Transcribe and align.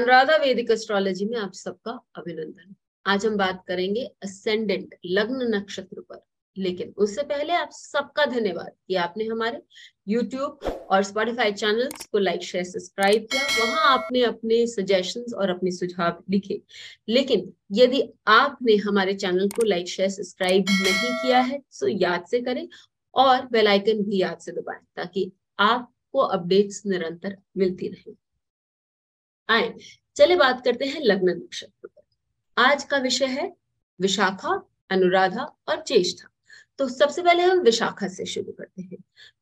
अनुराधा 0.00 0.36
वैदिक 0.36 0.70
एस्ट्रोलॉजी 0.70 1.24
में 1.24 1.36
आप 1.38 1.52
सबका 1.52 1.92
अभिनंदन। 2.16 2.74
आज 3.06 3.24
हम 3.26 3.36
बात 3.36 3.62
करेंगे 3.68 4.04
असेंडेंट 4.22 4.94
लग्न 5.06 5.48
नक्षत्र 5.54 6.00
पर। 6.00 6.20
लेकिन 6.56 6.92
उससे 6.96 7.22
पहले 7.22 7.52
आप 7.52 7.70
सबका 7.72 8.24
धन्यवाद 8.26 8.70
कि 8.88 8.94
आपने 8.96 9.24
हमारे 9.24 9.60
YouTube 10.08 10.64
और 10.90 11.04
Spotify 11.04 11.50
चैनल्स 11.52 12.06
को 12.06 12.18
लाइक 12.18 12.42
शेयर 12.42 12.64
सब्सक्राइब 12.64 13.26
किया। 13.32 13.42
वहाँ 13.58 13.82
आपने 13.88 14.22
अपने 14.22 14.66
सजेशंस 14.66 15.34
और 15.34 15.50
अपने 15.50 15.70
सुझाव 15.70 16.22
लिखे। 16.30 16.60
लेकिन 17.08 17.52
यदि 17.72 18.02
आपने 18.28 18.76
हमारे 18.78 19.14
चैनल 19.14 19.48
को 19.48 19.64
लाइक 19.64 19.88
शेयर 19.88 20.08
सब्सक्राइब 20.08 20.64
नहीं 20.70 21.12
किया 21.16 21.40
है 21.42 21.58
तो 21.80 21.88
याद 21.88 22.24
से 22.30 22.40
करें 22.40 22.66
और 23.14 23.46
बेल 23.46 23.68
आइकन 23.68 24.02
भी 24.02 24.22
याद 24.22 24.38
से 24.38 24.52
दबाएँ, 24.52 24.80
ताकि 24.96 25.30
आपको 25.58 26.18
अपडेट्स 26.20 26.82
निरंतर 26.86 27.36
मिलती 27.56 27.88
रहे। 27.88 28.12
आए। 29.50 29.74
चले 30.16 30.36
बात 30.36 30.64
करते 30.64 30.84
हैं 30.84 31.00
लग्न 31.00 31.30
नक्षत्र 31.30 31.88
आज 32.58 32.84
का 32.84 32.96
विषय 32.96 33.26
है 33.26 33.56
विशाखा, 34.00 34.68
अनुराधा 34.90 35.56
और 35.68 35.84
ज्येष्ठा। 35.86 36.28
तो 36.78 36.88
सबसे 36.88 37.22
पहले 37.22 37.42
हम 37.42 37.60
विशाखा 37.60 38.08
से 38.08 38.24
शुरू 38.24 38.52
करते 38.52 38.82
हैं। 38.82 38.96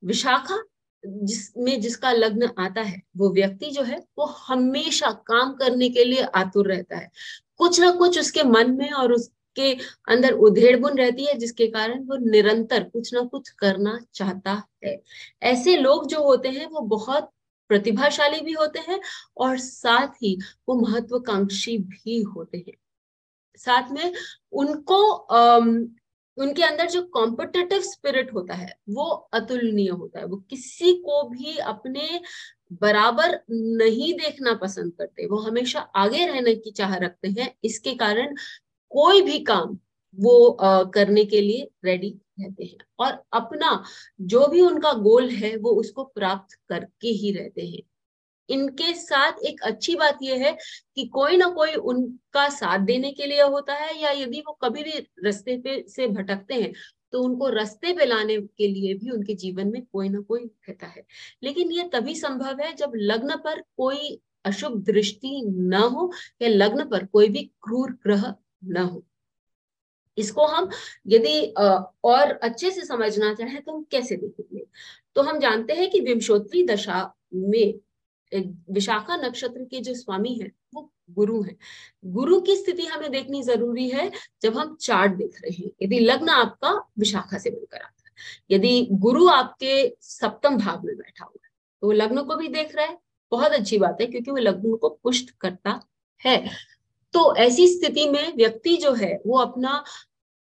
विशाखा 0.05 0.63
जिसमें 1.07 1.81
जिसका 1.81 2.13
लग्न 2.13 2.51
आता 2.59 2.81
है, 2.81 3.03
वो 3.17 3.31
व्यक्ति 3.31 3.67
जो 3.67 3.83
है, 3.83 4.07
वो 4.19 4.25
हमेशा 4.25 5.11
काम 5.11 5.53
करने 5.53 5.89
के 5.89 6.05
लिए 6.05 6.23
आतुर 6.23 6.69
रहता 6.69 6.97
है। 6.97 7.11
कुछ 7.57 7.81
ना 7.81 7.91
कुछ 7.91 8.19
उसके 8.19 8.43
मन 8.43 8.71
में 8.71 8.91
और 8.91 9.13
उसके 9.13 9.75
अंदर 10.09 10.33
उधेड़ 10.33 10.81
बुन 10.81 10.99
रहती 10.99 11.25
है, 11.25 11.35
जिसके 11.35 11.67
कारण 11.67 12.05
वो 12.05 12.17
निरंतर 12.31 12.83
कुछ 12.83 13.15
ना 13.15 13.21
कुछ 13.21 13.49
करना 13.49 14.01
चाहता 14.15 14.63
है। 14.85 15.03
ऐसे 15.43 15.77
लोग 15.77 16.07
जो 16.07 16.23
होते 16.23 16.49
हैं, 16.49 16.67
वो 16.67 16.81
बहुत 16.81 17.33
प्रतिभाशाली 17.69 18.41
भी 18.41 18.53
होते 18.53 18.79
हैं 18.89 19.01
और 19.37 19.59
साथ 19.59 20.23
ही 20.23 20.39
वो 20.69 20.75
महत्वाकांक्षी 20.81 21.77
भी 21.79 22.21
होते 22.25 22.59
हैं। 22.59 22.75
साथ 23.59 23.91
में 23.93 24.13
उनको 24.53 25.03
उनके 26.39 26.63
अंदर 26.63 26.89
जो 26.91 27.03
कॉम्पिटेटिव 27.15 27.81
स्पिरिट 27.83 28.33
होता 28.35 28.55
है 28.55 28.75
वो 28.89 29.05
अतुलनीय 29.35 29.89
होता 29.91 30.19
है। 30.21 30.27
वो 30.27 30.37
किसी 30.51 30.93
को 30.95 31.23
भी 31.29 31.57
अपने 31.57 32.21
बराबर 32.73 33.39
नहीं 33.51 34.13
देखना 34.15 34.55
पसंद 34.55 34.93
करते। 34.93 35.27
वो 35.27 35.39
हमेशा 35.39 35.81
आगे 35.81 36.27
रहने 36.27 36.55
की 36.55 36.71
चाह 36.71 36.97
रखते 36.97 37.29
हैं। 37.41 37.53
इसके 37.65 37.95
कारण 37.95 38.35
कोई 38.91 39.23
भी 39.23 39.39
काम 39.45 39.79
वो 40.19 40.49
आ, 40.51 40.83
करने 40.85 41.25
के 41.25 41.41
लिए 41.41 41.69
रेडी 41.85 42.15
रहते 42.41 42.65
हैं। 42.65 42.79
और 43.01 43.23
अपना 43.33 43.83
जो 44.23 44.47
भी 44.49 44.61
उनका 44.61 44.93
गोल 44.95 45.31
है, 45.31 45.57
वो 45.57 45.71
उसको 45.73 46.05
प्राप्त 46.07 46.55
करके 46.69 47.09
ही 47.11 47.33
रहते 47.33 47.67
हैं। 47.67 47.83
इनके 48.49 48.93
साथ 48.95 49.41
एक 49.47 49.63
अच्छी 49.63 49.95
बात 49.97 50.19
यह 50.23 50.45
है 50.47 50.53
कि 50.97 51.07
कोई 51.09 51.37
ना 51.37 51.49
कोई 51.51 51.75
उनका 51.75 52.49
साथ 52.51 52.79
देने 52.79 53.13
के 53.13 53.27
लिए 53.27 53.43
होता 53.45 53.75
है 53.75 53.97
या 54.03 54.11
यदि 54.13 54.41
वो 54.41 54.53
कभी 54.65 54.83
भी 54.85 54.99
रास्ते 55.25 55.59
पे 55.59 55.83
से 55.89 56.09
भटकते 56.09 56.55
हैं 56.55 56.73
तो 57.13 57.23
उनको 57.23 57.49
रास्ते 57.51 57.93
पे 57.93 58.05
लाने 58.07 58.37
के 58.41 58.69
लिए 58.69 58.95
भी 58.95 59.11
उनके 59.11 59.35
जीवन 59.35 59.69
में 59.69 59.83
कोई 59.87 60.09
ना 60.09 60.21
कोई 60.21 60.45
रहता 60.69 60.87
है। 60.87 61.05
लेकिन 61.43 61.73
ये 61.73 61.85
तभी 61.95 62.15
संभव 62.15 62.61
है 62.63 62.73
जब 62.75 62.93
लग्न 62.97 63.37
पर 63.37 63.61
कोई 63.77 64.21
अशुभ 64.45 64.83
दृष्टि 64.85 65.43
न 65.47 65.75
हो 65.95 66.13
या 66.43 66.49
लग्न 66.49 66.85
पर 66.91 67.07
कोई 67.07 67.29
भी 67.29 67.45
क्रूर 67.63 67.93
ग्रह 68.05 68.35
न 68.65 68.77
हो। 68.77 69.05
इसको 70.19 70.47
हम 70.47 70.69
यदि 71.07 71.41
और 72.05 72.31
अच्छे 72.33 72.71
से 72.71 72.85
समझना 72.85 73.33
चाहें 73.35 73.61
तो 73.63 73.73
हम 73.73 73.83
कैसे 73.91 74.17
देखेंगे? 74.17 74.65
तो 75.17 75.23
हम 75.23 75.39
जानते 75.41 75.73
हैं 75.73 75.91
कि 75.91 76.01
विमशोत्री 76.03 76.67
दशा 76.67 77.03
में 77.35 77.75
विशाखा 78.33 79.17
नक्षत्र 79.19 79.65
के 79.65 79.81
जो 79.81 79.95
स्वामी 79.95 80.35
है, 80.35 80.51
वो 80.75 80.91
गुरु 81.11 81.41
है। 81.43 81.57
गुरु 82.07 82.41
की 82.41 82.57
स्थिति 82.57 82.87
हमें 82.87 83.11
देखनी 83.11 83.43
ज़रूरी 83.43 83.89
है 83.89 84.11
जब 84.43 84.57
हम 84.59 84.77
चार्ट 84.81 85.13
देख 85.13 85.41
रहे 85.43 85.53
हैं। 85.57 85.71
यदि 85.83 85.99
लग्न 86.01 86.29
आपका 86.31 86.73
विशाखा 86.99 87.39
से 87.39 87.51
मिलकर 87.51 87.77
आता 87.77 88.03
है, 88.05 88.13
यदि 88.51 88.89
गुरु 88.93 89.29
आपके 89.29 89.97
सप्तम 90.03 90.57
भाव 90.59 90.83
में 90.85 90.95
बैठा 90.97 91.25
हुआ 91.25 91.45
है 91.45 91.51
तो 91.83 91.87
वो 91.87 91.93
लग्न 91.93 92.23
को 92.23 92.37
भी 92.37 92.49
देख 92.51 92.75
रहा 92.77 92.87
है। 92.87 92.99
बहुत 93.33 93.53
अच्छी 93.53 93.79
बात 93.79 93.99
है, 94.01 94.07
क्योंकि 94.07 94.31
वो 94.31 94.37
लग्न 94.39 94.77
को 94.77 94.89
पुष्ट 95.03 95.31
करता 95.41 95.81
है। 96.21 96.37
तो 97.15 97.35
ऐसी 97.37 97.67
स्थिति 97.69 98.09
में 98.09 98.37
व्यक्ति 98.37 98.77
जो 98.77 98.93
है, 98.93 99.13
वो 99.27 99.39
अपना 99.39 99.83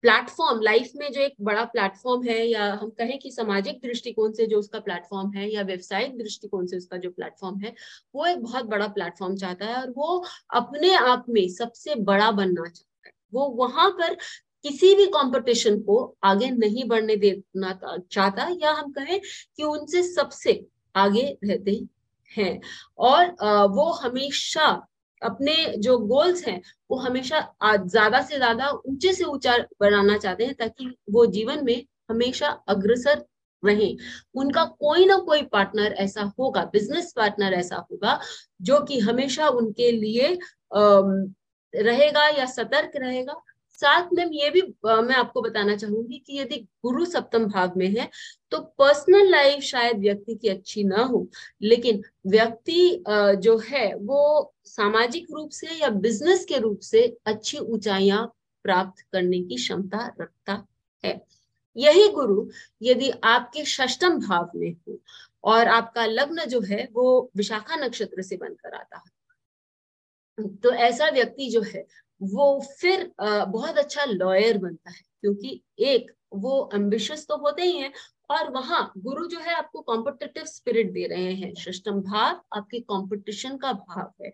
प्लेटफॉर्म 0.04 0.62
लाइफ 0.62 0.92
में 0.96 1.12
जो 1.12 1.22
एक 1.22 1.34
बड़ा 1.42 1.64
प्लेटफॉर्म 1.66 2.24
है, 2.24 2.46
या 2.48 2.74
हम 2.74 2.90
कहें 2.90 3.18
कि 3.20 3.32
सामाजिक 3.32 3.80
दृष्टिकोण 3.84 4.32
से 4.32 4.46
जो 4.48 4.60
उसका 4.60 4.80
प्लेटफॉर्म 4.80 5.32
है, 5.34 5.50
या 5.50 5.62
व्यवसायिक 5.62 6.18
दृष्टिकोण 6.18 6.66
से 6.68 6.78
उसका 6.78 6.98
जो 6.98 7.10
प्लेटफॉर्म 7.10 7.60
है, 7.60 7.74
वो 8.16 8.26
एक 8.26 8.42
बहुत 8.44 8.66
बड़ा 8.66 8.88
प्लेटफॉर्म 8.88 9.36
चाहता 9.36 9.66
है, 9.66 9.76
और 9.76 9.90
वो 9.98 10.24
अपने 10.54 10.94
आप 10.96 11.26
में 11.30 11.48
सबसे 11.50 11.96
बड़ा 11.96 12.32
बनना 12.32 12.64
चाहता 12.64 13.08
है। 13.08 13.14
वो 13.34 13.48
वहाँ 13.58 13.90
पर 13.92 14.16
किसी 14.66 14.94
भी 14.96 15.06
कंपटीशन 15.08 15.80
को 15.82 16.18
आगे 16.24 16.50
नहीं 16.50 16.84
बढ़ने 16.88 17.16
देना 17.18 17.74
चाहता, 18.12 18.48
या 18.64 18.72
हम 18.72 18.92
कहें 18.92 19.20
कि 19.58 19.64
उनसे 19.64 20.04
सबसे 20.04 20.66
आगे 20.96 21.26
रहते 21.46 21.82
हैं। 22.32 22.60
और 23.00 23.26
वो 23.70 23.92
हमेशा 23.94 24.68
अपने 25.22 25.56
जो 25.80 25.98
गोल्स 26.08 26.46
हैं, 26.48 26.62
वो 26.90 26.98
हमेशा 27.00 27.40
ज़्यादा 27.66 28.22
से 28.24 28.38
ज़्यादा 28.38 28.70
ऊँचे 28.88 29.14
से 29.14 29.24
ऊँचा 29.26 29.58
बनाना 29.82 30.18
चाहते 30.18 30.46
हैं 30.46 30.54
ताकि 30.56 30.96
वो 31.12 31.26
जीवन 31.30 31.64
में 31.66 31.84
हमेशा 32.10 32.48
अग्रसर 32.70 33.24
रहे। 33.64 33.96
उनका 34.36 34.64
कोई 34.80 35.06
ना 35.06 35.18
कोई 35.22 35.42
पार्टनर 35.48 35.94
ऐसा 36.00 36.22
होगा 36.40 36.64
बिज़नेस 36.74 37.14
पार्टनर 37.16 37.54
ऐसा 37.54 37.76
होगा, 37.92 38.20
जो 38.62 38.80
कि 38.86 39.00
हमेशा 39.02 39.48
उनके 39.50 39.92
लिए 39.94 40.38
रहेगा 41.74 42.28
या 42.30 42.46
सतर्क 42.48 42.92
रहेगा। 42.96 43.34
साथ 43.82 44.10
में 44.14 44.26
ये 44.34 44.50
भी 44.52 44.62
मैं 44.84 45.16
आपको 45.16 45.42
बताना 45.42 45.76
चाहूँगी 45.76 46.18
कि 46.20 46.40
यदि 46.40 46.58
गुरु 46.84 47.06
सप्तम 47.08 47.46
भाव 47.48 47.74
में 47.78 47.88
है 47.90 48.10
तो 48.52 48.60
पर्सनल 48.80 49.30
लाइफ 49.32 49.64
शायद 49.64 50.00
व्यक्ति 50.00 50.36
की 50.36 50.48
अच्छी 50.50 50.84
ना 50.84 51.04
हो, 51.04 51.28
लेकिन 51.64 52.02
व्यक्ति 52.28 53.04
जो 53.38 53.58
है, 53.60 53.94
वो 53.96 54.54
सामाजिक 54.68 55.28
रूप 55.32 55.50
से 55.52 55.68
या 55.76 55.90
बिज़नेस 56.00 56.46
के 56.46 56.58
रूप 56.60 56.80
से 56.84 57.06
अच्छी 57.26 57.58
ऊंचाइयाँ 57.60 58.26
प्राप्त 58.66 59.02
करने 59.14 59.40
की 59.42 59.56
क्षमता 59.56 60.06
रखता 60.22 60.64
है। 61.04 61.20
यही 61.76 62.08
गुरु, 62.10 62.46
यदि 62.82 63.10
आपके 63.26 63.64
षष्टम 63.68 64.20
भाव 64.20 64.52
में 64.56 64.72
हो, 64.72 65.00
और 65.44 65.68
आपका 65.70 66.06
लग्न 66.08 66.46
जो 66.46 66.62
है, 66.64 66.88
वो 66.94 67.32
विशाखा 67.38 67.76
नक्षत्र 67.78 68.22
से 68.24 68.38
बनकर 68.38 68.76
आता 68.76 68.98
है 68.98 69.10
तो 70.56 70.72
ऐसा 70.74 71.10
व्यक्ति 71.10 71.50
जो 71.50 71.62
है 71.64 71.86
वो 72.22 72.60
फिर 72.80 73.12
बहुत 73.20 73.78
अच्छा 73.78 74.06
लॉयर 74.06 74.58
बनता 74.58 74.90
है, 74.90 75.02
क्योंकि 75.22 75.62
एक, 75.82 76.12
वो 76.34 76.70
एम्बिशियस 76.76 77.26
तो 77.28 77.38
होते 77.38 77.64
ही 77.64 77.78
हैं, 77.78 77.92
और 78.30 78.52
वहाँ 78.52 78.92
गुरु 79.00 79.26
जो 79.28 79.40
है 79.40 79.54
आपको 79.54 79.82
कॉम्पिटेटिव 79.84 80.44
स्पिरिट 80.46 80.92
दे 80.94 81.08
रहे 81.08 81.34
हैं। 81.34 81.54
सिस्टम 81.56 82.00
भाव 82.02 82.42
आपके 82.58 82.80
कंपटीशन 82.82 83.58
का 83.58 83.74
भाव 83.74 84.12
है। 84.24 84.32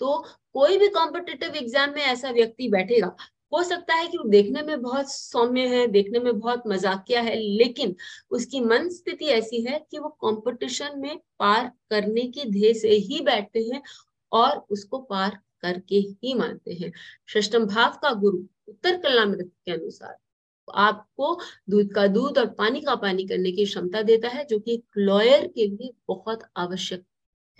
तो 0.00 0.16
कोई 0.54 0.78
भी 0.78 0.88
कॉम्पिटेटिव 0.90 1.54
एग्ज़ाम 1.56 1.90
में 1.90 2.02
ऐसा 2.02 2.30
व्यक्ति 2.30 2.68
बैठेगा, 2.68 3.14
हो 3.52 3.62
सकता 3.62 3.94
है 3.94 4.06
कि 4.08 4.18
वो 4.18 4.24
देखने 4.30 4.62
में 4.62 4.80
बहुत 4.82 5.12
सौम्य 5.12 5.66
है, 5.68 5.86
देखने 5.88 6.18
में 6.18 6.38
बहुत 6.38 6.62
मजाकिया 6.66 7.20
है, 7.22 7.36
लेकिन 7.36 7.94
उसकी 8.30 8.60
मन 8.62 8.88
स्थिति 8.90 9.26
ऐसी 9.30 9.62
है 9.62 9.78
कि 9.90 9.98
वो 9.98 10.08
कंपटीशन 10.24 10.98
में 10.98 11.16
पार 11.38 11.70
करने 11.90 12.26
की 12.28 12.50
ध्येय 12.50 12.74
से 12.74 12.88
ही 12.88 13.20
बैठते 13.22 13.60
हैं 13.64 13.82
और 14.32 14.64
उसको 14.70 14.98
पार 15.00 15.38
करके 15.66 15.96
ही 15.96 16.34
मानते 16.34 16.74
हैं। 16.74 16.92
षष्टम 17.28 17.64
भाव 17.66 17.98
का 18.02 18.12
गुरु 18.12 18.38
उत्तर 18.68 18.96
कलामृत 18.96 19.52
के 19.64 19.72
अनुसार 19.72 20.16
आपको 20.74 21.38
दूध 21.70 21.92
का 21.94 22.06
दूध 22.06 22.38
और 22.38 22.46
पानी 22.46 22.80
का 22.80 22.94
पानी 22.94 23.26
करने 23.26 23.52
की 23.52 23.64
क्षमता 23.64 24.02
देता 24.02 24.28
है, 24.28 24.44
जो 24.44 24.58
कि 24.58 24.74
एक 24.74 24.84
लॉयर 24.98 25.46
के 25.46 25.66
लिए 25.66 25.92
बहुत 26.08 26.42
आवश्यक 26.56 27.04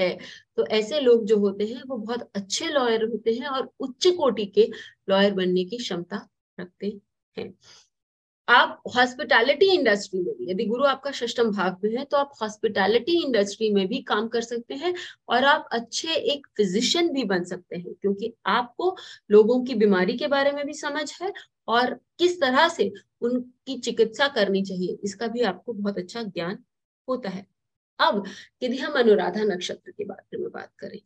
है। 0.00 0.18
तो 0.56 0.66
ऐसे 0.66 1.00
लोग 1.00 1.24
जो 1.24 1.38
होते 1.38 1.66
हैं, 1.66 1.82
वो 1.86 1.96
बहुत 1.96 2.30
अच्छे 2.34 2.68
लॉयर 2.68 3.04
होते 3.04 3.34
हैं 3.34 3.46
और 3.46 3.70
उच्च 3.80 4.06
कोटि 4.06 4.46
के 4.46 4.68
लॉयर 5.08 5.34
बनने 5.34 5.64
की 5.64 5.76
क्षमता 5.76 6.28
रखते 6.60 7.00
हैं। 7.38 7.54
आप 8.48 8.82
हॉस्पिटैलिटी 8.96 9.66
इंडस्ट्री 9.74 10.20
में 10.20 10.34
भी, 10.34 10.50
यदि 10.50 10.64
गुरु 10.66 10.84
आपका 10.84 11.10
षष्टम 11.12 11.50
भाव 11.52 11.76
में 11.84 11.96
है 11.96 12.04
तो 12.04 12.16
आप 12.16 12.32
हॉस्पिटैलिटी 12.42 13.16
इंडस्ट्री 13.24 13.72
में 13.74 13.86
भी 13.88 14.00
काम 14.02 14.28
कर 14.28 14.40
सकते 14.42 14.74
हैं 14.74 14.94
और 15.28 15.44
आप 15.44 15.68
अच्छे 15.72 16.14
एक 16.32 16.46
फिजिशियन 16.56 17.12
भी 17.12 17.24
बन 17.24 17.44
सकते 17.44 17.76
हैं, 17.76 17.94
क्योंकि 17.94 18.32
आपको 18.48 18.96
लोगों 19.30 19.62
की 19.64 19.74
बीमारी 19.74 20.16
के 20.18 20.26
बारे 20.28 20.52
में 20.52 20.64
भी 20.66 20.74
समझ 20.74 21.12
है 21.22 21.32
और 21.68 21.94
किस 22.18 22.40
तरह 22.40 22.68
से 22.68 22.90
उनकी 23.22 23.78
चिकित्सा 23.78 24.28
करनी 24.30 24.62
चाहिए, 24.62 24.98
इसका 25.04 25.26
भी 25.26 25.42
आपको 25.42 25.72
बहुत 25.72 25.98
अच्छा 25.98 26.22
ज्ञान 26.22 26.58
होता 27.08 27.28
है। 27.28 27.46
अब 28.00 28.24
यदि 28.62 28.76
हम 28.78 28.98
अनुराधा 29.00 29.44
नक्षत्र 29.44 29.90
के 29.90 30.04
बारे 30.04 30.38
में 30.38 30.50
बात 30.50 30.70
करें 30.78 30.98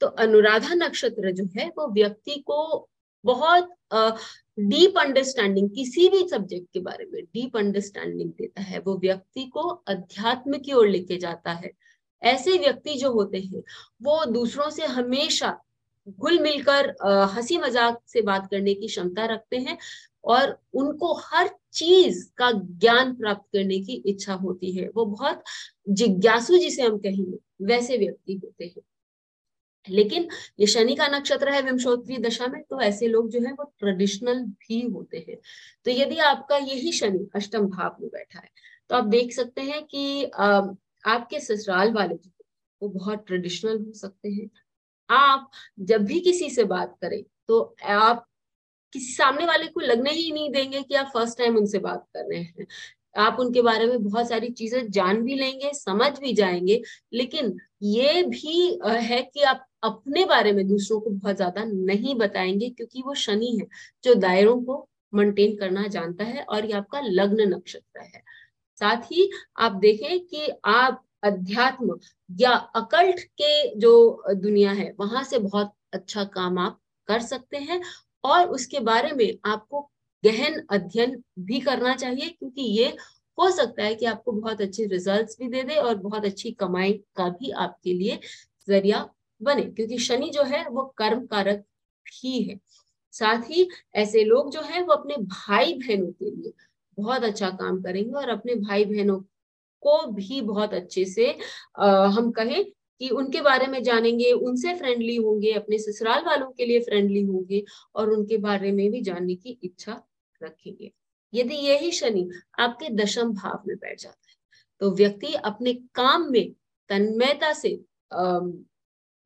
तो 0.00 0.06
अनुराधा 0.06 0.74
नक्षत्र 0.76 1.30
जो 1.32 1.44
है, 1.56 1.68
वो 1.68 1.86
व्यक्ति 1.92 2.34
को 2.40 2.88
बहुत 3.24 3.70
डीप 4.60 4.90
uh, 4.90 5.00
अंडरस्टैंडिंग 5.00 5.68
किसी 5.70 6.08
भी 6.08 6.28
सब्जेक्ट 6.28 6.66
के 6.72 6.80
बारे 6.80 7.04
में 7.04 7.22
डीप 7.24 7.56
अंडरस्टैंडिंग 7.56 8.30
देता 8.30 8.62
है। 8.62 8.78
वो 8.78 8.96
व्यक्ति 8.98 9.44
को 9.44 9.60
अध्यात्म 9.60 10.58
की 10.58 10.72
ओर 10.72 10.88
लेके 10.88 11.16
जाता 11.16 11.52
है। 11.52 11.70
ऐसे 12.22 12.56
व्यक्ति 12.58 12.94
जो 12.94 13.12
होते 13.12 13.38
हैं 13.38 13.62
वो 14.02 14.24
दूसरों 14.24 14.70
से 14.70 14.84
हमेशा 14.86 15.56
घुल 16.08 16.38
मिलकर 16.38 16.94
हँसी 17.34 17.58
मज़ाक 17.58 18.00
से 18.06 18.22
बात 18.22 18.48
करने 18.50 18.74
की 18.74 18.86
क्षमता 18.86 19.24
रखते 19.26 19.56
हैं 19.56 19.78
और 20.24 20.56
उनको 20.74 21.12
हर 21.24 21.50
चीज़ 21.72 22.24
का 22.38 22.50
ज्ञान 22.52 23.14
प्राप्त 23.14 23.46
करने 23.52 23.78
की 23.80 24.02
इच्छा 24.06 24.34
होती 24.34 24.72
है। 24.72 24.88
वो 24.88 25.04
बहुत 25.04 25.42
जिज्ञासु 25.88 26.58
जिसे 26.58 26.82
हम 26.82 26.98
कहेंगे 26.98 27.38
वैसे 27.62 27.96
व्यक्ति 27.98 28.34
होते 28.34 28.64
हैं। 28.64 28.82
लेकिन 29.90 30.28
ये 30.60 30.66
शनि 30.66 30.94
का 30.96 31.06
नक्षत्र 31.08 31.52
है 31.52 31.62
विमशोत्री 31.62 32.18
दशा 32.18 32.46
में 32.46 32.62
तो 32.62 32.80
ऐसे 32.82 33.08
लोग 33.08 33.30
जो 33.30 33.40
है 33.40 33.52
वो 33.52 33.64
ट्रेडिशनल 33.80 34.42
भी 34.44 34.80
होते 34.82 35.24
हैं। 35.28 35.36
तो 35.86 35.90
यदि 35.92 36.18
आपका 36.24 36.56
यही 36.56 36.92
शनि 36.92 37.28
अष्टम 37.36 37.66
भाव 37.68 37.96
में 38.00 38.08
बैठा 38.10 38.38
है 38.38 38.50
तो 38.90 38.96
आप 38.96 39.04
देख 39.06 39.32
सकते 39.32 39.62
हैं 39.62 39.82
कि 39.86 40.24
आपके 40.24 41.40
ससुराल 41.40 41.92
वाले 41.92 42.14
जो 42.16 42.30
वो 42.82 42.88
बहुत 42.90 43.24
ट्रेडिशनल 43.26 43.78
हो 43.78 43.92
सकते 43.94 44.28
हैं। 44.30 44.48
आप 45.10 45.50
जब 45.80 46.04
भी 46.04 46.20
किसी 46.20 46.50
से 46.50 46.64
बात 46.66 46.96
करें 47.02 47.22
तो 47.48 47.60
आप 47.86 48.24
किसी 48.92 49.12
सामने 49.14 49.46
वाले 49.46 49.66
को 49.66 49.80
लगने 49.80 50.10
ही 50.12 50.30
नहीं 50.32 50.50
देंगे 50.52 50.82
कि 50.82 50.94
आप 50.94 51.10
फ़र्स्ट 51.14 51.38
टाइम 51.38 51.56
उनसे 51.56 51.78
बात 51.78 52.06
कर 52.14 52.24
रहे 52.24 52.40
हैं। 52.40 52.66
आप 53.18 53.36
उनके 53.40 53.62
बारे 53.62 53.86
में 53.86 54.02
बहुत 54.04 54.28
सारी 54.28 54.50
चीज़ें 54.52 54.90
जान 54.90 55.22
भी 55.24 55.34
लेंगे, 55.34 55.70
समझ 55.74 56.10
भी 56.20 56.32
जाएँगे, 56.34 56.80
लेकिन 57.12 57.56
ये 57.84 58.22
भी 58.24 58.78
है 59.02 59.22
कि 59.24 59.42
आप 59.44 59.64
अपने 59.84 60.24
बारे 60.24 60.52
में 60.52 60.66
दूसरों 60.68 61.00
को 61.00 61.10
बहुत 61.10 61.36
ज़्यादा 61.36 61.64
नहीं 61.64 62.14
बताएँगे 62.16 62.68
क्योंकि 62.70 63.02
वो 63.06 63.14
शनि 63.16 63.56
है, 63.60 63.66
जो 64.04 64.14
दायरों 64.16 64.60
को 64.64 64.86
मेंटेन 65.12 65.56
करना 65.56 65.86
जानता 65.88 66.24
है 66.24 66.42
और 66.44 66.64
ये 66.66 66.72
आपका 66.74 67.00
लग्न 67.02 67.48
नक्षत्र 67.54 68.00
है। 68.04 68.22
साथ 68.80 69.02
ही 69.12 69.30
आप 69.58 69.72
देखें 69.80 70.18
कि 70.26 70.48
आप 70.66 71.04
अध्यात्म 71.24 71.98
या 72.30 72.50
अकल्ट 72.76 73.20
के 73.34 73.76
जो 73.78 74.24
दुनिया 74.36 74.72
है, 74.72 74.92
वहाँ 75.00 75.24
से 75.24 75.38
बहुत 75.40 75.72
अच्छा 75.94 76.24
काम 76.30 76.58
आप 76.58 76.78
कर 77.08 77.20
सकते 77.22 77.56
हैं 77.58 77.80
और 78.24 78.48
उसके 78.50 78.80
बारे 78.82 79.12
में 79.12 79.30
आपको 79.46 79.88
गहन 80.24 80.62
अध्ययन 80.70 81.22
भी 81.38 81.60
करना 81.60 81.94
चाहिए 81.94 82.28
क्योंकि 82.28 82.62
ये 82.62 82.96
हो 83.38 83.50
सकता 83.50 83.82
है 83.82 83.94
कि 83.94 84.06
आपको 84.06 84.32
बहुत 84.32 84.60
अच्छे 84.60 84.86
रिजल्ट्स 84.86 85.36
भी 85.40 85.48
दे 85.48 85.62
दे 85.62 85.74
और 85.74 85.94
बहुत 85.96 86.24
अच्छी 86.24 86.50
कमाई 86.52 86.92
का 87.16 87.28
भी 87.28 87.50
आपके 87.50 87.92
लिए 87.92 88.18
ज़रिया 88.68 89.08
बने 89.40 89.62
क्योंकि 89.62 89.98
शनि 89.98 90.30
जो 90.30 90.42
है 90.44 90.64
वो 90.68 90.84
कर्म 90.98 91.26
कारक 91.26 91.64
ही 92.14 92.42
है। 92.42 92.58
साथ 93.12 93.42
ही 93.50 93.68
ऐसे 93.94 94.24
लोग 94.24 94.50
जो 94.52 94.60
है 94.62 94.82
वो 94.82 94.92
अपने 94.92 95.16
भाई 95.16 95.74
बहनों 95.74 96.10
के 96.12 96.30
लिए 96.30 96.52
बहुत 96.98 97.24
अच्छा 97.24 97.50
काम 97.50 97.80
करेंगे 97.82 98.12
और 98.12 98.28
अपने 98.28 98.54
भाई 98.54 98.84
बहनों 98.84 99.20
को 99.82 100.06
भी 100.12 100.40
बहुत 100.40 100.74
अच्छे 100.74 101.04
से 101.04 101.38
आ, 101.78 102.06
हम 102.06 102.30
कहें 102.30 102.64
कि 103.00 103.08
उनके 103.08 103.40
बारे 103.40 103.66
में 103.66 103.82
जानेंगे 103.82 104.32
उनसे 104.32 104.74
फ्रेंडली 104.74 105.16
होंगे 105.16 105.52
अपने 105.52 105.78
ससुराल 105.78 106.24
वालों 106.24 106.50
के 106.50 106.66
लिए 106.66 106.80
फ्रेंडली 106.80 107.22
होंगे 107.22 107.64
और 107.94 108.10
उनके 108.10 108.36
बारे 108.36 108.72
में 108.72 108.90
भी 108.90 109.00
जानने 109.00 109.34
की 109.34 109.58
इच्छा 109.64 110.02
रखेंगे। 110.42 110.92
यदि 111.34 111.54
यही 111.54 111.90
शनि 111.92 112.30
आपके 112.58 112.88
दशम 112.90 113.32
भाव 113.32 113.62
में 113.66 113.76
बैठ 113.76 114.00
जाता 114.00 114.30
है 114.30 114.36
तो 114.80 114.90
व्यक्ति 114.90 115.34
अपने 115.34 115.72
काम 115.94 116.30
में 116.32 116.52
तन्मयता 116.88 117.52
से 117.52 117.74
आ, 118.12 118.38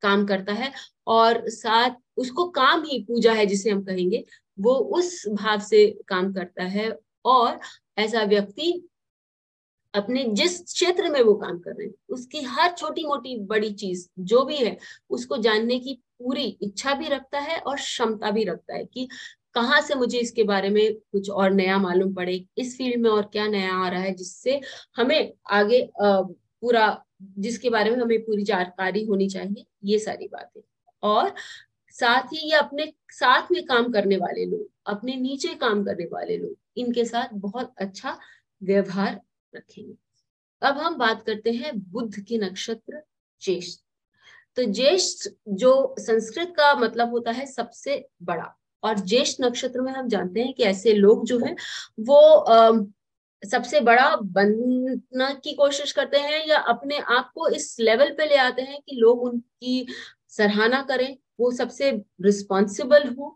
काम 0.01 0.25
करता 0.25 0.53
है 0.53 0.71
और 1.07 1.49
साथ 1.49 1.89
उसको 2.17 2.49
काम 2.49 2.83
ही 2.83 3.03
पूजा 3.03 3.33
है 3.33 3.45
जिसे 3.45 3.69
हम 3.69 3.83
कहेंगे 3.83 4.23
वो 4.59 4.73
उस 4.75 5.27
भाव 5.27 5.59
से 5.59 5.87
काम 6.07 6.33
करता 6.33 6.63
है 6.63 6.91
और 7.25 7.59
ऐसा 7.97 8.23
व्यक्ति 8.23 8.87
अपने 9.93 10.23
जिस 10.31 10.59
क्षेत्र 10.63 11.09
में 11.09 11.21
वो 11.21 11.33
काम 11.35 11.57
कर 11.59 11.71
रहे 11.71 11.87
हैं, 11.87 11.93
उसकी 12.09 12.41
हर 12.43 12.71
छोटी 12.71 13.03
मोटी 13.05 13.37
बड़ी 13.45 13.71
चीज़, 13.73 14.07
जो 14.19 14.43
भी 14.45 14.57
है, 14.57 14.77
उसको 15.09 15.37
जानने 15.37 15.79
की 15.79 15.93
पूरी 16.19 16.45
इच्छा 16.61 16.93
भी 16.93 17.07
रखता 17.07 17.39
है 17.39 17.57
और 17.59 17.75
क्षमता 17.77 18.31
भी 18.31 18.43
रखता 18.43 18.75
है 18.75 18.85
कि 18.85 19.07
कहाँ 19.55 19.81
से 19.81 19.95
मुझे 19.95 20.17
इसके 20.19 20.43
बारे 20.43 20.69
में 20.69 20.93
कुछ 21.11 21.29
और 21.29 21.51
नया 21.51 21.77
मालूम 21.77 22.13
पड़े, 22.13 22.45
इस 22.57 22.77
फ़ील्ड 22.77 23.01
में 23.01 23.09
और 23.09 23.29
क्या 23.33 23.47
नया 23.47 23.73
आ 23.75 23.87
रहा 23.89 24.01
है, 24.01 24.13
जिससे 24.15 24.59
हमें 24.97 25.33
आगे 25.51 25.87
पूरा, 26.01 27.03
जिसके 27.39 27.69
बारे 27.69 27.91
में 27.91 27.97
हमें 27.97 28.19
पूरी 28.25 28.43
जानकारी 28.43 29.03
होनी 29.05 29.27
चाहिए, 29.29 29.65
ये 29.83 29.99
सारी 29.99 30.27
बातें। 30.27 30.61
और 31.03 31.33
साथ 31.95 32.33
ही 32.33 32.49
ये 32.49 32.57
अपने 32.57 32.91
साथ 33.11 33.51
में 33.51 33.63
काम 33.65 33.91
करने 33.91 34.17
वाले 34.17 34.45
लोग, 34.45 34.67
अपने 34.87 35.15
नीचे 35.15 35.53
काम 35.55 35.83
करने 35.83 36.05
वाले 36.05 36.37
लोग, 36.37 36.55
इनके 36.77 37.05
साथ 37.05 37.33
बहुत 37.35 37.73
अच्छा 37.77 38.17
व्यवहार 38.61 39.19
रखेंगे। 39.55 39.93
अब 40.61 40.77
हम 40.77 40.95
बात 40.95 41.23
करते 41.25 41.51
हैं 41.51 41.91
बुद्ध 41.91 42.19
के 42.19 42.37
नक्षत्र 42.37 43.01
ज्येष्ठ। 43.41 43.81
तो 44.55 44.63
ज्येष्ठ 44.63 45.29
जो 45.47 45.95
संस्कृत 45.99 46.53
का 46.57 46.75
मतलब 46.75 47.09
होता 47.09 47.31
है 47.31 47.45
सबसे 47.45 48.07
बड़ा। 48.23 48.59
और 48.83 48.99
ज्येष्ठ 48.99 49.41
नक्षत्र 49.41 49.81
में 49.81 49.93
हम 49.93 50.07
जानते 50.07 50.41
हैं 50.41 50.53
कि 50.53 50.63
ऐसे 50.63 50.93
लोग 50.93 51.25
जो 51.25 51.39
है 51.39 51.55
वो 51.99 52.19
आ, 52.29 52.85
सबसे 53.51 53.79
बड़ा 53.79 54.15
बनने 54.15 55.35
की 55.35 55.53
कोशिश 55.53 55.91
करते 55.91 56.17
हैं 56.17 56.47
या 56.47 56.59
अपने 56.59 56.97
आप 56.97 57.31
को 57.35 57.47
इस 57.49 57.77
लेवल 57.79 58.09
पे 58.09 58.25
ले 58.25 58.35
आते 58.35 58.61
हैं 58.61 58.81
कि 58.81 58.95
लोग 58.95 59.23
उनकी 59.23 59.87
सराहना 60.27 60.81
करें 60.81 61.17
वो 61.39 61.51
सबसे 61.51 61.91
रिस्पॉन्सिबल 62.21 63.07
हो 63.07 63.35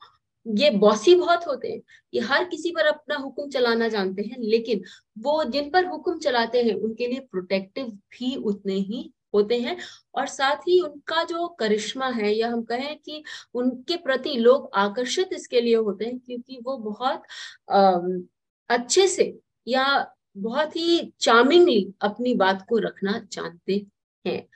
ये 0.56 0.70
बॉसी 0.70 1.16
बहुत 1.16 1.48
होते 1.48 1.68
हैं 1.68 1.82
ये 2.14 2.22
हर 2.22 2.44
किसी 2.44 2.72
पर 2.72 2.86
अपना 2.86 3.16
हुक्म 3.16 3.50
चलाना 3.50 3.88
जानते 3.88 4.22
हैं 4.22 4.38
लेकिन 4.40 4.84
वो 5.20 5.44
जिन 5.44 5.70
पर 5.70 5.86
हुक्म 5.86 6.18
चलाते 6.20 6.64
हैं 6.64 6.74
उनके 6.74 7.08
लिए 7.08 7.20
प्रोटेक्टिव 7.20 7.88
भी 7.88 8.36
उतने 8.36 8.74
ही 8.74 9.14
होते 9.34 9.60
हैं 9.62 9.78
और 10.16 10.28
साथ 10.28 10.56
ही 10.56 10.80
उनका 10.82 11.24
जो 11.24 11.48
करिश्मा 11.48 12.10
है 12.10 12.34
या 12.34 12.50
हम 12.50 12.64
कहें 12.64 12.98
कि 13.00 13.24
उनके 13.54 13.98
प्रति 13.98 14.34
लोग 14.38 14.70
आकर्षित 14.76 15.30
इसके 15.34 15.62
लिए 15.62 15.76
होते 15.76 16.06
हैं 16.06 16.20
क्योंकि 16.20 16.60
वो 16.64 16.78
बहुत 16.78 17.24
आ, 17.72 18.00
अच्छे 18.70 19.08
से 19.08 19.40
या 19.68 20.14
बहुत 20.38 20.76
ही 20.76 21.14
चार्मिंगली 21.20 21.94
अपनी 22.02 22.34
बात 22.36 22.66
को 22.70 22.78
रखना 22.78 23.20
जानते 23.32 23.86
हैं। 24.26 24.48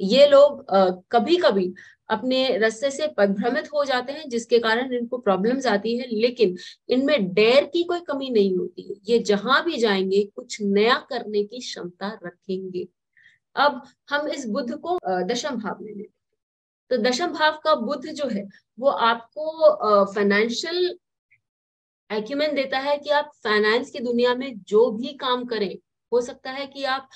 ये 0.00 0.26
लोग 0.28 0.70
आ, 0.70 0.90
कभी 1.12 1.36
कभी 1.36 1.74
अपने 2.10 2.46
रस्ते 2.58 2.90
से 2.90 3.06
पदभ्रमित 3.16 3.68
हो 3.74 3.84
जाते 3.84 4.12
हैं, 4.12 4.28
जिसके 4.28 4.58
कारण 4.58 4.92
इनको 4.94 5.18
प्रॉब्लम्स 5.18 5.66
आती 5.66 5.96
है, 5.98 6.06
लेकिन 6.10 6.56
इनमें 6.88 7.32
डेर 7.34 7.64
की 7.64 7.82
कोई 7.84 8.00
कमी 8.00 8.30
नहीं 8.30 8.56
होती 8.56 8.82
है। 8.82 8.94
ये 9.08 9.18
जहाँ 9.24 9.62
भी 9.64 9.76
जाएँगे, 9.78 10.22
कुछ 10.36 10.60
नया 10.62 10.96
करने 11.10 11.44
की 11.44 11.58
क्षमता 11.60 12.18
रखेंगे। 12.24 12.86
अब 13.56 13.82
हम 14.10 14.28
इस 14.28 14.46
बुद्ध 14.48 14.74
को 14.76 14.98
दशम 15.24 15.56
भाव 15.56 15.78
में 15.82 15.92
लेते 15.94 16.18
तो 16.90 16.96
दशम 16.98 17.32
भाव 17.32 17.60
का 17.64 17.74
बुद्ध 17.76 18.08
जो 18.08 18.28
है, 18.28 18.42
वो 18.78 18.88
आपको 18.88 20.04
फाइनेंशियल 20.14 20.98
एक्यूमेंट 22.10 22.54
देता 22.54 22.78
है 22.78 22.96
कि 22.98 23.10
आप 23.10 23.30
फाइनेंस 23.44 23.90
की 23.90 23.98
दुनिया 24.00 24.34
में 24.34 24.52
जो 24.60 24.90
भी 24.90 25.12
काम 25.16 25.44
करें, 25.44 25.76
हो 26.12 26.20
सकता 26.20 26.50
है 26.50 26.66
कि 26.66 26.84
आप 26.84 27.08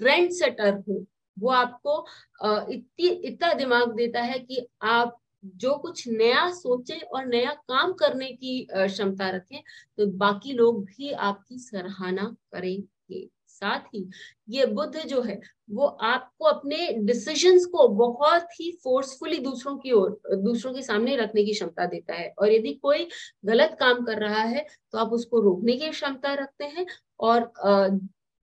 ट्रेंड 0.00 0.30
सेटर 0.30 0.74
हो 0.88 1.04
वो 1.40 1.50
आपको 1.50 2.04
इतनी, 2.44 3.08
इतना 3.08 3.52
दिमाग 3.54 3.94
देता 3.94 4.20
है 4.22 4.38
कि 4.38 4.66
आप 4.82 5.16
जो 5.44 5.74
कुछ 5.78 6.06
नया 6.08 6.50
सोचे 6.52 6.98
और 6.98 7.26
नया 7.26 7.52
काम 7.68 7.92
करने 7.94 8.26
की 8.28 8.66
क्षमता 8.72 9.28
रखें 9.30 9.60
तो 9.98 10.06
बाकी 10.18 10.52
लोग 10.52 10.84
भी 10.86 11.12
आपकी 11.12 11.58
सराहना 11.58 12.34
करेंगे। 12.52 13.28
साथ 13.48 13.80
ही 13.94 14.04
ये 14.48 14.66
बुद्ध 14.66 14.98
जो 14.98 15.22
है, 15.22 15.38
वो 15.70 15.86
आपको 15.86 16.44
अपने 16.44 16.92
डिसीजंस 16.98 17.64
को 17.66 17.86
बहुत 17.88 18.48
ही 18.60 18.70
फोर्सफुली 18.84 19.38
दूसरों 19.38 19.76
की 19.78 19.92
ओर, 19.92 20.20
दूसरों 20.34 20.72
के 20.74 20.82
सामने 20.82 21.16
रखने 21.16 21.44
की 21.44 21.52
क्षमता 21.52 21.86
देता 21.86 22.14
है। 22.14 22.32
और 22.38 22.52
यदि 22.52 22.72
कोई 22.74 23.08
गलत 23.44 23.76
काम 23.80 24.04
कर 24.04 24.18
रहा 24.18 24.42
है 24.42 24.66
तो 24.92 24.98
आप 24.98 25.12
उसको 25.12 25.40
रोकने 25.40 25.76
की 25.76 25.88
क्षमता 25.90 26.34
रखते 26.34 26.64
हैं 26.66 26.86
और 27.20 27.42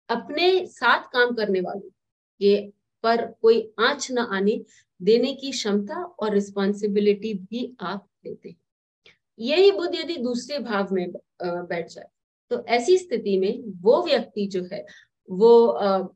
अपने 0.09 0.65
साथ 0.67 1.11
काम 1.13 1.35
करने 1.35 1.61
वालों 1.61 1.89
के 2.43 2.55
पर 3.03 3.25
कोई 3.41 3.61
आँच 3.81 4.07
न 4.11 4.19
आने 4.31 4.61
देने 5.01 5.33
की 5.33 5.51
क्षमता 5.51 6.03
और 6.19 6.33
रिस्पॉन्सिबिलिटी 6.33 7.33
भी 7.35 7.75
आप 7.81 8.07
लेते 8.25 8.49
हैं। 8.49 8.55
यही 9.39 9.71
बुद्ध 9.71 9.95
यदि 9.95 10.17
दूसरे 10.17 10.59
भाव 10.59 10.93
में 10.93 11.11
बैठ 11.43 11.89
जाए 11.89 12.07
तो 12.51 12.63
ऐसी 12.69 12.97
स्थिति 12.97 13.37
में 13.39 13.63
वो 13.81 14.01
व्यक्ति 14.05 14.45
जो 14.47 14.63
है, 14.73 14.85
वो 15.29 16.13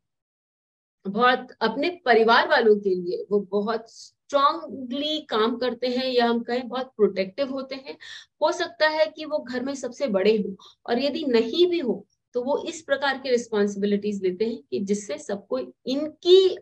बहुत 1.06 1.48
अपने 1.62 1.90
परिवार 2.06 2.48
वालों 2.50 2.76
के 2.80 2.90
लिए 2.96 3.26
वो 3.32 3.40
बहुत 3.52 3.92
स्ट्रांगली 3.92 5.20
काम 5.30 5.56
करते 5.58 5.88
हैं 5.88 6.06
या 6.08 6.26
हम 6.26 6.42
कहें 6.44 6.68
बहुत 6.68 6.92
प्रोटेक्टिव 6.98 7.52
होते 7.52 7.76
हैं, 7.76 7.98
हो 8.42 8.52
सकता 8.52 8.88
है 8.90 9.06
कि 9.08 9.26
वो 9.26 9.40
घर 9.40 9.64
में 9.64 9.74
सबसे 9.76 10.08
बड़े 10.10 10.36
हो 10.38 10.56
और 10.86 11.00
यदि 11.00 11.24
नहीं 11.26 11.68
भी 11.70 11.80
हो 11.80 12.06
तो 12.38 12.42
वो 12.44 12.58
इस 12.68 12.82
प्रकार 12.82 13.18
की 13.18 13.30
रिस्पॉन्सिबिलिटीज 13.30 14.22
लेते 14.24 14.46
हैं 14.46 14.58
कि 14.72 14.80
जिससे 14.80 15.18
सबको 15.18 15.60
इनकी 15.60 16.58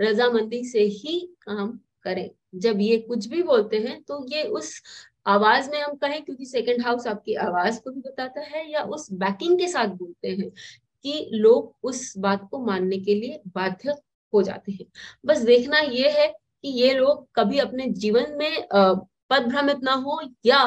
रजामंदी 0.00 0.62
से 0.64 0.80
ही 0.80 1.18
काम 1.42 1.70
करें। 2.04 2.30
जब 2.54 2.80
ये 2.80 2.96
कुछ 2.98 3.26
भी 3.26 3.42
बोलते 3.42 3.78
हैं 3.78 4.00
तो 4.02 4.24
ये 4.30 4.42
उस 4.42 4.72
आवाज़ 5.26 5.70
में 5.70 5.80
हम 5.80 5.94
कहें, 5.94 6.22
क्योंकि 6.24 6.46
सेकंड 6.46 6.82
हाउस 6.82 7.06
आपकी 7.06 7.34
आवाज़ 7.36 7.80
को 7.80 7.90
भी 7.90 8.00
बताता 8.00 8.40
है 8.48 8.70
या 8.72 8.82
उस 8.82 9.08
बैकिंग 9.12 9.58
के 9.58 9.68
साथ 9.68 9.94
बोलते 9.96 10.28
हैं, 10.30 10.50
कि 11.04 11.28
लोग 11.34 11.74
उस 11.82 12.12
बात 12.18 12.46
को 12.50 12.64
मानने 12.66 12.98
के 12.98 13.14
लिए 13.14 13.40
बाध्य 13.54 13.94
हो 14.32 14.42
जाते 14.42 14.72
हैं। 14.72 14.86
बस 15.26 15.42
देखना 15.44 15.78
ये 15.80 16.10
है 16.10 16.26
कि 16.28 16.68
ये 16.82 16.92
लोग 16.94 17.26
कभी 17.34 17.58
अपने 17.58 17.86
जीवन 17.96 18.36
में 18.38 18.66
पद 19.30 19.46
भ्रमित 19.46 19.82
ना 19.82 19.92
हो 19.96 20.20
या 20.46 20.58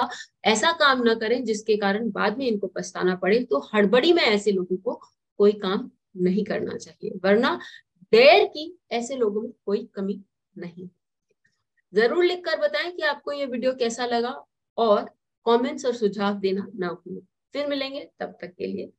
ऐसा 0.46 0.72
काम 0.72 1.01
ना 1.03 1.13
करें 1.15 1.44
जिसके 1.46 1.77
कारण 1.77 2.10
बाद 2.12 2.38
में 2.38 2.46
इनको 2.48 2.68
पछताना 2.68 3.15
पड़े 3.15 3.39
तो 3.44 3.60
हड़बड़ी 3.74 4.13
में 4.13 4.24
ऐसे 4.24 4.51
लोगों 4.51 4.77
को 4.77 5.00
कोई 5.39 5.51
काम 5.51 5.89
नहीं 6.18 6.44
करना 6.46 6.77
चाहिए, 6.77 7.12
वरना 7.25 7.60
डेर 8.13 8.46
की 8.48 8.74
ऐसे 8.91 9.15
लोगों 9.15 9.41
में 9.41 9.51
कोई 9.65 9.84
कमी 9.96 10.20
नहीं। 10.56 10.88
ज़रूर 11.94 12.24
लिखकर 12.24 12.60
बताएँ 12.60 12.91
कि 12.91 13.03
आपको 13.03 13.32
ये 13.32 13.46
वीडियो 13.46 13.74
कैसा 13.74 14.06
लगा 14.06 14.34
और 14.77 15.03
कमेंट्स 15.46 15.86
और 15.86 15.96
सुझाव 15.96 16.39
देना 16.39 16.68
ना 16.75 16.88
भूलें। 16.88 17.22
फिर 17.53 17.68
मिलेंगे, 17.68 18.10
तब 18.20 18.38
तक 18.41 18.53
के 18.58 18.68
लिए 18.68 18.91